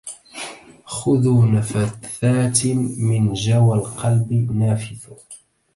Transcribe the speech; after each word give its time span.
خذوا 0.85 1.45
نفثات 1.45 2.65
من 2.99 3.33
جوى 3.33 3.77
القلب 3.77 4.31
نافث 4.51 5.07